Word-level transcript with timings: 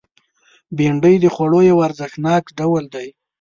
بېنډۍ 0.77 1.15
د 1.21 1.25
خوړو 1.33 1.59
یو 1.71 1.77
ارزښتناک 1.87 2.43
ډول 2.59 2.83
دی 2.93 3.07